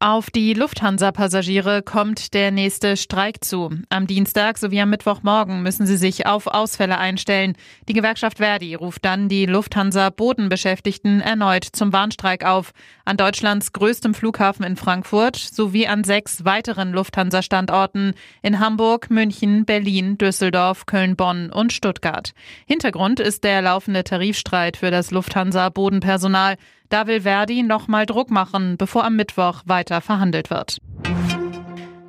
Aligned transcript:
Auf 0.00 0.28
die 0.28 0.52
Lufthansa-Passagiere 0.54 1.82
kommt 1.82 2.34
der 2.34 2.50
nächste 2.50 2.96
Streik 2.96 3.42
zu. 3.42 3.70
Am 3.88 4.06
Dienstag 4.06 4.58
sowie 4.58 4.80
am 4.80 4.90
Mittwochmorgen 4.90 5.62
müssen 5.62 5.86
sie 5.86 5.96
sich 5.96 6.26
auf 6.26 6.46
Ausfälle 6.46 6.98
einstellen. 6.98 7.54
Die 7.88 7.94
Gewerkschaft 7.94 8.38
Verdi 8.38 8.74
ruft 8.74 9.04
dann 9.04 9.28
die 9.28 9.46
Lufthansa-Bodenbeschäftigten 9.46 11.20
erneut 11.20 11.64
zum 11.64 11.92
Warnstreik 11.92 12.44
auf. 12.44 12.72
An 13.04 13.16
Deutschlands 13.16 13.72
größtem 13.72 14.14
Flughafen 14.14 14.66
in 14.66 14.76
Frankfurt 14.76 15.36
sowie 15.36 15.86
an 15.86 16.04
sechs 16.04 16.44
weiteren 16.44 16.92
Lufthansa-Standorten 16.92 18.14
in 18.42 18.60
Hamburg, 18.60 19.10
München, 19.10 19.64
Berlin, 19.64 20.18
Düsseldorf, 20.18 20.86
Köln, 20.86 21.16
Bonn 21.16 21.50
und 21.50 21.72
Stuttgart. 21.72 22.32
Hintergrund 22.66 23.20
ist 23.20 23.44
der 23.44 23.62
laufende 23.62 24.04
Tarifstreit 24.04 24.76
für 24.76 24.90
das 24.90 25.12
Lufthansa-Bodenpersonal. 25.12 26.56
Da 26.94 27.08
will 27.08 27.22
Verdi 27.22 27.64
nochmal 27.64 28.06
Druck 28.06 28.30
machen, 28.30 28.76
bevor 28.76 29.02
am 29.02 29.16
Mittwoch 29.16 29.62
weiter 29.66 30.00
verhandelt 30.00 30.48
wird. 30.48 30.78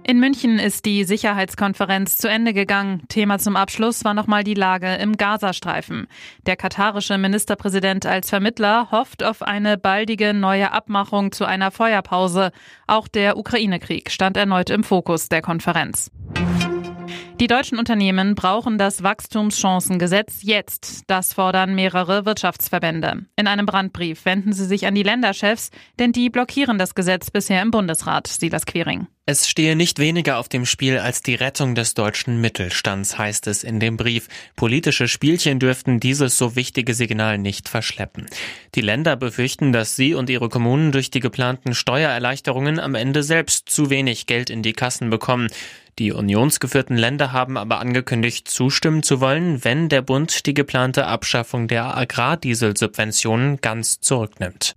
In 0.05 0.19
München 0.19 0.59
ist 0.59 0.85
die 0.85 1.05
Sicherheitskonferenz 1.05 2.19
zu 2.19 2.29
Ende 2.29 2.53
gegangen. 2.53 3.01
Thema 3.07 3.39
zum 3.39 3.55
Abschluss 3.55 4.05
war 4.05 4.13
nochmal 4.13 4.43
die 4.43 4.53
Lage 4.53 4.93
im 4.93 5.17
Gazastreifen. 5.17 6.05
Der 6.45 6.55
katarische 6.55 7.17
Ministerpräsident 7.17 8.05
als 8.05 8.29
Vermittler 8.29 8.91
hofft 8.91 9.23
auf 9.23 9.41
eine 9.41 9.79
baldige 9.79 10.35
neue 10.35 10.71
Abmachung 10.71 11.31
zu 11.31 11.45
einer 11.45 11.71
Feuerpause. 11.71 12.51
Auch 12.85 13.07
der 13.07 13.37
Ukraine-Krieg 13.37 14.11
stand 14.11 14.37
erneut 14.37 14.69
im 14.69 14.83
Fokus 14.83 15.29
der 15.29 15.41
Konferenz. 15.41 16.11
Die 17.41 17.47
deutschen 17.47 17.77
Unternehmen 17.77 18.33
brauchen 18.33 18.77
das 18.77 19.03
Wachstumschancengesetz 19.03 20.37
jetzt. 20.43 21.03
Das 21.07 21.33
fordern 21.33 21.75
mehrere 21.75 22.25
Wirtschaftsverbände. 22.25 23.25
In 23.35 23.47
einem 23.47 23.65
Brandbrief 23.65 24.23
wenden 24.23 24.53
sie 24.53 24.63
sich 24.63 24.87
an 24.87 24.95
die 24.95 25.03
Länderchefs, 25.03 25.69
denn 25.99 26.13
die 26.13 26.29
blockieren 26.29 26.77
das 26.77 26.95
Gesetz 26.95 27.31
bisher 27.31 27.61
im 27.61 27.71
Bundesrat. 27.71 28.27
Silas 28.27 28.65
Quering. 28.65 29.07
Es 29.27 29.49
stehe 29.49 29.75
nicht 29.75 29.97
weniger 29.97 30.37
auf 30.37 30.49
dem 30.49 30.67
Spiel 30.67 30.99
als 30.99 31.23
die 31.23 31.33
Rettung 31.33 31.73
des 31.73 31.95
deutschen 31.95 32.39
Mittelstands, 32.39 33.17
heißt 33.17 33.47
es 33.47 33.63
in 33.63 33.79
dem 33.79 33.97
Brief. 33.97 34.27
Politische 34.55 35.07
Spielchen 35.07 35.59
dürften 35.59 35.99
dieses 35.99 36.37
so 36.37 36.55
wichtige 36.55 36.93
Signal 36.93 37.39
nicht 37.39 37.67
verschleppen. 37.67 38.27
Die 38.75 38.81
Länder 38.81 39.15
befürchten, 39.15 39.73
dass 39.73 39.95
sie 39.95 40.13
und 40.13 40.29
ihre 40.29 40.47
Kommunen 40.47 40.91
durch 40.91 41.09
die 41.09 41.21
geplanten 41.21 41.73
Steuererleichterungen 41.73 42.79
am 42.79 42.93
Ende 42.93 43.23
selbst 43.23 43.67
zu 43.67 43.89
wenig 43.89 44.27
Geld 44.27 44.51
in 44.51 44.61
die 44.61 44.73
Kassen 44.73 45.09
bekommen. 45.09 45.47
Die 45.97 46.11
unionsgeführten 46.11 46.97
Länder 46.97 47.24
haben 47.31 47.57
aber 47.57 47.79
angekündigt, 47.79 48.47
zustimmen 48.47 49.03
zu 49.03 49.21
wollen, 49.21 49.63
wenn 49.63 49.89
der 49.89 50.01
Bund 50.01 50.45
die 50.45 50.53
geplante 50.53 51.07
Abschaffung 51.07 51.67
der 51.67 51.97
Agrardieselsubventionen 51.97 53.61
ganz 53.61 53.99
zurücknimmt. 53.99 54.75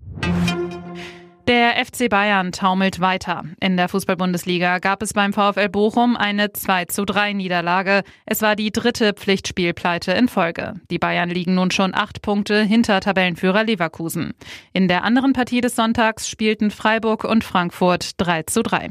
Der 1.48 1.82
FC 1.82 2.10
Bayern 2.10 2.52
taumelt 2.52 3.00
weiter. 3.00 3.42
In 3.58 3.78
der 3.78 3.88
Fußball-Bundesliga 3.88 4.80
gab 4.80 5.02
es 5.02 5.14
beim 5.14 5.32
VfL 5.32 5.70
Bochum 5.70 6.14
eine 6.14 6.52
2 6.52 6.84
zu 6.84 7.06
3 7.06 7.32
Niederlage. 7.32 8.02
Es 8.26 8.42
war 8.42 8.54
die 8.54 8.70
dritte 8.70 9.14
Pflichtspielpleite 9.14 10.12
in 10.12 10.28
Folge. 10.28 10.74
Die 10.90 10.98
Bayern 10.98 11.30
liegen 11.30 11.54
nun 11.54 11.70
schon 11.70 11.94
acht 11.94 12.20
Punkte 12.20 12.62
hinter 12.62 13.00
Tabellenführer 13.00 13.64
Leverkusen. 13.64 14.34
In 14.74 14.88
der 14.88 15.04
anderen 15.04 15.32
Partie 15.32 15.62
des 15.62 15.74
Sonntags 15.74 16.28
spielten 16.28 16.70
Freiburg 16.70 17.24
und 17.24 17.44
Frankfurt 17.44 18.20
3 18.20 18.42
zu 18.42 18.62
3. 18.62 18.90